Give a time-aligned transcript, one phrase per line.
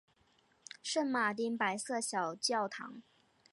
[0.81, 3.03] 圣马丁白色小教堂。